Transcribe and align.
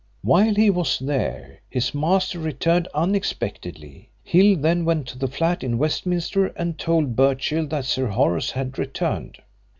While 0.23 0.55
he 0.55 0.71
was 0.71 0.97
there 0.97 1.59
his 1.69 1.93
master 1.93 2.39
returned 2.39 2.87
unexpectedly. 2.95 4.09
Hill 4.23 4.55
then 4.57 4.83
went 4.83 5.07
to 5.09 5.19
the 5.19 5.27
flat 5.27 5.63
in 5.63 5.77
Westminster 5.77 6.47
and 6.55 6.75
told 6.79 7.15
Birchill 7.15 7.67
that 7.67 7.85
Sir 7.85 8.07
Horace 8.07 8.49
had 8.49 8.79
returned. 8.79 9.37